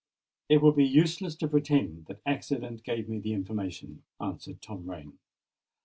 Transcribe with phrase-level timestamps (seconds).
[0.49, 5.19] "It would be useless to pretend that accident gave me the information," answered Tom Rain.